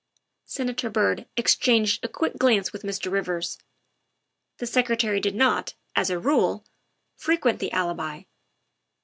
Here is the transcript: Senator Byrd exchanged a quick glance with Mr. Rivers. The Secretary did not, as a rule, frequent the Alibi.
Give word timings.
Senator 0.47 0.89
Byrd 0.89 1.27
exchanged 1.37 2.03
a 2.03 2.07
quick 2.07 2.39
glance 2.39 2.73
with 2.73 2.81
Mr. 2.81 3.11
Rivers. 3.11 3.59
The 4.57 4.65
Secretary 4.65 5.19
did 5.19 5.35
not, 5.35 5.75
as 5.95 6.09
a 6.09 6.17
rule, 6.17 6.65
frequent 7.15 7.59
the 7.59 7.71
Alibi. 7.71 8.23